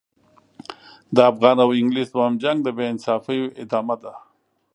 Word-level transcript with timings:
د 1.15 1.17
افغان 1.31 1.57
او 1.63 1.69
انګلیس 1.79 2.09
دوهم 2.11 2.33
جنګ 2.43 2.57
د 2.63 2.67
بې 2.77 2.85
انصافیو 2.93 3.53
ادامه 3.63 3.95
ده. 4.03 4.13